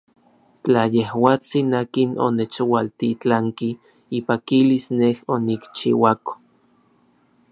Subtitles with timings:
[0.63, 3.69] Tla yejuatsin akin onechualtitlanki
[4.19, 6.33] ipakilis nej onikchiuako.